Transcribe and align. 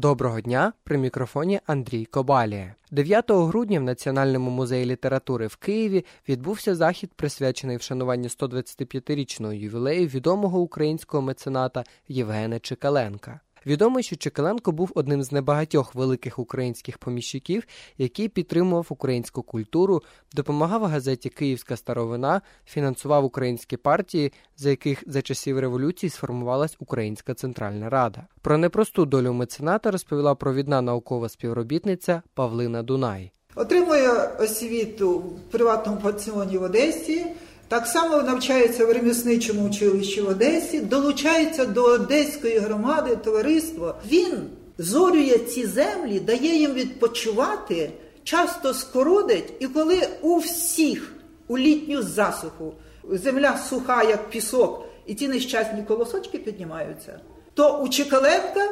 Доброго 0.00 0.40
дня 0.40 0.72
при 0.84 0.98
мікрофоні 0.98 1.60
Андрій 1.66 2.04
Кобалія. 2.04 2.74
9 2.90 3.30
грудня 3.30 3.80
в 3.80 3.82
Національному 3.82 4.50
музеї 4.50 4.86
літератури 4.86 5.46
в 5.46 5.56
Києві 5.56 6.04
відбувся 6.28 6.74
захід, 6.74 7.10
присвячений 7.16 7.76
вшануванню 7.76 8.28
125-річного 8.28 9.52
ювілею 9.52 10.06
відомого 10.06 10.60
українського 10.60 11.22
мецената 11.22 11.84
Євгена 12.08 12.58
Чекаленка. 12.58 13.40
Відомо, 13.66 14.02
що 14.02 14.16
Чекаленко 14.16 14.72
був 14.72 14.92
одним 14.94 15.22
з 15.22 15.32
небагатьох 15.32 15.94
великих 15.94 16.38
українських 16.38 16.98
поміщиків, 16.98 17.66
який 17.98 18.28
підтримував 18.28 18.86
українську 18.88 19.42
культуру, 19.42 20.02
допомагав 20.34 20.84
газеті 20.84 21.28
Київська 21.28 21.76
старовина, 21.76 22.42
фінансував 22.66 23.24
українські 23.24 23.76
партії, 23.76 24.32
за 24.56 24.70
яких 24.70 25.02
за 25.06 25.22
часів 25.22 25.58
революції 25.58 26.10
сформувалась 26.10 26.76
Українська 26.78 27.34
Центральна 27.34 27.90
Рада. 27.90 28.26
Про 28.42 28.58
непросту 28.58 29.06
долю 29.06 29.32
мецената 29.32 29.90
розповіла 29.90 30.34
провідна 30.34 30.82
наукова 30.82 31.28
співробітниця 31.28 32.22
Павлина 32.34 32.82
Дунай. 32.82 33.32
Отримує 33.54 34.10
освіту 34.38 35.18
в 35.18 35.40
приватному 35.50 36.00
пансіоні 36.00 36.58
в 36.58 36.62
Одесі. 36.62 37.26
Так 37.70 37.86
само 37.86 38.22
навчається 38.22 38.86
в 38.86 38.92
ремісничому 38.92 39.68
училищі 39.68 40.20
в 40.20 40.28
Одесі, 40.28 40.80
долучається 40.80 41.64
до 41.64 41.84
Одеської 41.84 42.58
громади, 42.58 43.16
товариства. 43.16 43.98
Він 44.10 44.50
зорює 44.78 45.38
ці 45.38 45.66
землі, 45.66 46.20
дає 46.20 46.56
їм 46.56 46.72
відпочивати, 46.72 47.90
часто 48.24 48.74
скородить, 48.74 49.52
і 49.60 49.66
коли 49.66 50.08
у 50.20 50.36
всіх 50.36 51.12
у 51.48 51.58
літню 51.58 52.02
засуху 52.02 52.72
земля 53.10 53.58
суха, 53.68 54.02
як 54.02 54.30
пісок, 54.30 54.84
і 55.06 55.14
ті 55.14 55.28
нещасні 55.28 55.82
колосочки 55.82 56.38
піднімаються, 56.38 57.20
то 57.54 57.78
у 57.78 57.88
Чекаленка 57.88 58.68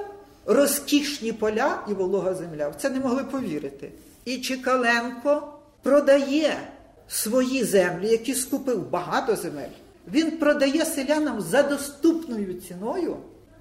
розкішні 0.47 1.33
поля 1.33 1.85
і 1.91 1.93
волога 1.93 2.35
земля. 2.35 2.69
В 2.69 2.75
це 2.75 2.91
не 2.91 3.01
могли 3.01 3.25
повірити. 3.25 3.93
І 4.25 4.39
Чекаленко 4.39 5.53
продає 5.83 6.57
свої 7.09 7.65
землі, 7.65 8.09
які 8.09 8.35
скупив 8.35 8.91
багато 8.91 9.37
земель, 9.37 9.69
він 10.13 10.31
продає 10.31 10.85
селянам 10.85 11.41
за 11.41 11.63
доступною 11.63 12.55
ціною, 12.55 13.17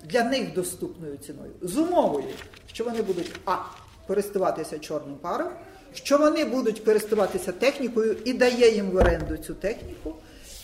для 0.05 0.23
них 0.23 0.53
доступною 0.53 1.17
ціною, 1.17 1.51
з 1.61 1.77
умовою, 1.77 2.25
що 2.73 2.83
вони 2.83 3.01
будуть 3.01 3.31
а. 3.45 3.55
користуватися 4.07 4.79
чорним 4.79 5.15
паром, 5.15 5.49
що 5.93 6.17
вони 6.17 6.45
будуть 6.45 6.79
користуватися 6.79 7.51
технікою 7.51 8.15
і 8.25 8.33
дає 8.33 8.75
їм 8.75 8.91
в 8.91 8.95
оренду 8.95 9.37
цю 9.37 9.53
техніку. 9.53 10.13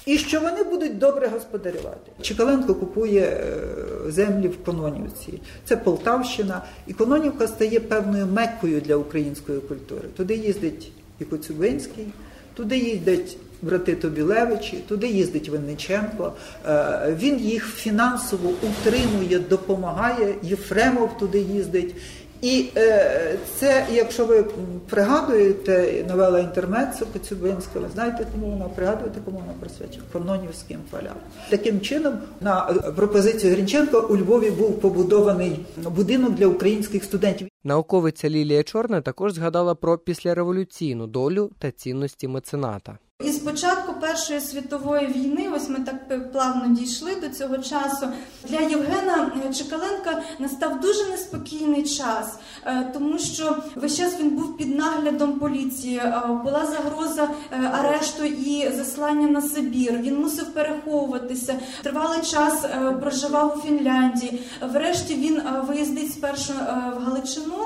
І 0.06 0.17
що 0.17 0.39
вони 0.42 0.64
будуть 0.64 0.98
добре 0.98 1.28
господарювати. 1.28 2.11
Чекаленко 2.22 2.76
купує 2.76 3.22
е, 3.22 4.11
землі 4.11 4.48
в 4.48 4.64
Кононівці. 4.64 5.42
Це 5.66 5.78
Полтавщина, 5.78 6.61
і 6.88 6.94
Кононівка 6.94 7.48
стає 7.48 7.80
певною 7.80 8.26
меккою 8.26 8.81
для 8.81 8.95
української 8.95 9.59
культури. 9.59 10.08
Туди 10.17 10.36
їздить 10.36 10.92
і 11.20 11.26
Коцюбинський, 11.26 12.08
Туди 12.53 12.77
їздять 12.77 13.37
брати 13.61 13.95
Тобілевичі, 13.95 14.77
туди 14.87 15.07
їздить 15.07 15.49
Винниченко. 15.49 16.33
Е, 16.67 17.15
він 17.19 17.39
їх 17.39 17.65
фінансово 17.75 18.49
утримує, 18.49 19.39
допомагає. 19.39 20.35
Єфремов 20.43 21.17
туди 21.17 21.39
їздить. 21.39 21.95
І 22.44 22.66
е, 22.77 23.38
це, 23.55 23.86
якщо 23.94 24.25
ви 24.25 24.45
пригадуєте 24.89 26.05
новела 26.08 26.39
інтермецу 26.39 27.05
Коцюбинська, 27.13 27.80
ви 27.80 27.88
знаєте, 27.94 28.27
кому 28.31 28.52
вона 28.52 28.66
пригадуєте, 28.66 29.19
кому 29.25 29.38
вона 29.38 29.53
присвячена? 29.59 30.03
Кононівським 30.13 30.80
полям. 30.89 31.16
Таким 31.49 31.81
чином, 31.81 32.14
на 32.41 32.61
пропозицію 32.95 33.53
Грінченка 33.53 33.99
у 33.99 34.17
Львові 34.17 34.52
був 34.52 34.80
побудований 34.80 35.59
будинок 35.77 36.31
для 36.31 36.47
українських 36.47 37.03
студентів. 37.03 37.47
Науковиця 37.64 38.30
Лілія 38.30 38.64
Чорна 38.64 39.02
також 39.02 39.33
згадала 39.33 39.75
про 39.75 39.97
післяреволюційну 39.97 41.08
долю 41.08 41.52
та 41.59 41.71
цінності 41.71 42.27
мецената. 42.27 42.97
І 43.23 43.31
початку 43.44 43.94
Першої 43.94 44.39
світової 44.39 45.08
війни, 45.08 45.49
ось 45.55 45.70
ми 45.70 45.80
так 45.80 46.31
плавно 46.31 46.67
дійшли 46.67 47.15
до 47.15 47.30
цього 47.30 47.58
часу. 47.58 48.08
Для 48.49 48.59
Євгена 48.59 49.31
Чекаленка 49.58 50.21
настав 50.39 50.80
дуже 50.80 51.09
неспокійний 51.09 51.83
час, 51.83 52.37
е, 52.65 52.92
тому 52.93 53.20
що 53.20 53.58
весь 53.76 53.98
час 53.98 54.15
він 54.20 54.30
був 54.30 54.58
під 54.58 54.77
наглядом 54.77 55.39
поліції. 55.39 55.98
Е, 55.98 56.21
була 56.43 56.65
загроза 56.65 57.30
е, 57.52 57.71
арешту 57.73 58.23
і 58.23 58.71
заслання 58.77 59.27
на 59.27 59.42
Сибір. 59.42 59.99
Він 60.02 60.21
мусив 60.21 60.54
переховуватися. 60.54 61.55
Тривалий 61.83 62.21
час 62.21 62.65
проживав 63.02 63.58
у 63.58 63.67
Фінляндії. 63.67 64.43
Врешті 64.73 65.15
він 65.15 65.42
виїздить 65.67 66.11
спершу 66.11 66.54
в 66.98 67.04
Галичину, 67.04 67.58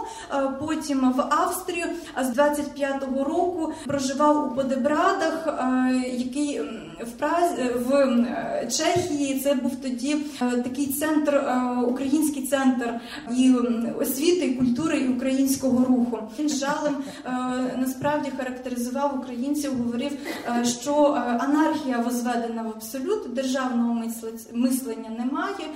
потім 0.59 1.13
в 1.13 1.21
Австрію. 1.21 1.85
А 2.13 2.23
з 2.23 2.37
25-го 2.37 3.23
року 3.23 3.73
проживав 3.85 4.47
у 4.47 4.55
Подебрадах. 4.55 5.47
Е, 5.67 6.03
який 6.17 6.61
в 6.99 7.11
Празі 7.17 7.61
в 7.75 7.93
е, 7.93 8.67
Чехії 8.71 9.39
це 9.39 9.53
був 9.53 9.75
тоді 9.75 10.17
е, 10.41 10.51
такий 10.51 10.85
центр, 10.87 11.43
український 11.87 12.47
центр 12.47 12.93
і 13.37 13.53
освіти, 13.99 14.45
і 14.45 14.55
культури 14.55 14.97
і 14.97 15.07
українського 15.07 15.85
руху. 15.85 16.19
Він 16.39 16.49
з 16.49 16.59
жалем 16.59 16.95
насправді 17.77 18.31
характеризував 18.37 19.19
українців, 19.19 19.71
говорив, 19.77 20.11
що 20.63 21.17
анархія 21.39 21.97
возведена 21.97 22.61
в 22.61 22.67
абсолют, 22.67 23.33
державного 23.33 24.03
мислення 24.53 25.09
немає. 25.09 25.67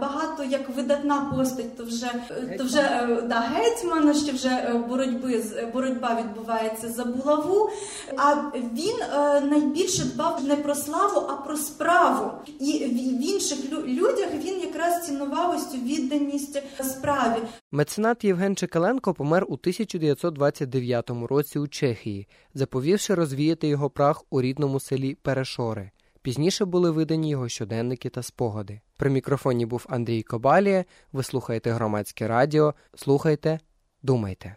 Багато 0.00 0.44
як 0.44 0.76
видатна 0.76 1.32
постать, 1.36 1.76
то 1.76 1.84
вже 1.84 2.10
то 2.58 2.64
вже 2.64 3.08
да, 3.28 3.44
гетьмана, 3.54 4.14
що 4.14 4.32
вже 4.32 4.82
боротьби 4.88 5.44
боротьба 5.72 6.18
відбувається 6.20 6.88
за 6.88 7.04
булаву. 7.04 7.70
А 8.16 8.34
він 8.54 8.98
Е, 9.14 9.37
найбільше 9.40 10.04
дбав 10.04 10.44
не 10.44 10.56
про 10.56 10.74
славу, 10.74 11.20
а 11.20 11.36
про 11.36 11.56
справу. 11.56 12.30
І 12.60 12.72
в 12.72 13.22
інших 13.22 13.58
людях 13.86 14.28
він 14.44 14.60
якраз 14.60 15.06
цінував 15.06 15.54
ось 15.56 15.70
цю 15.70 15.76
відданість 15.76 16.62
справі. 16.82 17.42
Меценат 17.72 18.24
Євген 18.24 18.56
Чекаленко 18.56 19.14
помер 19.14 19.44
у 19.48 19.54
1929 19.54 21.10
році 21.10 21.58
у 21.58 21.68
Чехії, 21.68 22.28
заповівши 22.54 23.14
розвіяти 23.14 23.68
його 23.68 23.90
прах 23.90 24.24
у 24.30 24.42
рідному 24.42 24.80
селі 24.80 25.14
Перешори. 25.14 25.90
Пізніше 26.22 26.64
були 26.64 26.90
видані 26.90 27.30
його 27.30 27.48
щоденники 27.48 28.08
та 28.08 28.22
спогади. 28.22 28.80
При 28.96 29.10
мікрофоні 29.10 29.66
був 29.66 29.86
Андрій 29.88 30.22
Кобалія. 30.22 30.84
Ви 31.12 31.22
слухаєте 31.22 31.70
громадське 31.70 32.28
радіо. 32.28 32.74
Слухайте, 32.94 33.60
думайте. 34.02 34.56